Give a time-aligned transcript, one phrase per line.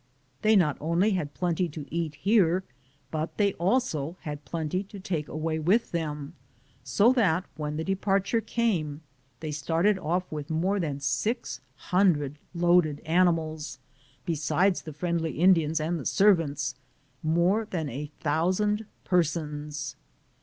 [0.41, 2.63] They not only had plenty to eat here,
[3.11, 6.33] but they also had plenty to take away with them,
[6.83, 9.51] so that when the departure came am Google THE JOURNEY OP CORONADO they
[10.01, 13.77] started off with more than six hundred loaded animals,
[14.25, 16.73] besides the friendly Indians and the servants—
[17.21, 19.95] more than a thousand persons.